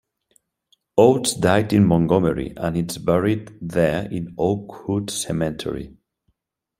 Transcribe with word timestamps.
Oates 0.97 1.35
died 1.35 1.71
in 1.73 1.85
Montgomery, 1.85 2.53
and 2.57 2.75
is 2.89 2.97
buried 2.97 3.55
there 3.61 4.11
in 4.11 4.33
Oakwood 4.35 5.11
Cemetery. 5.11 5.95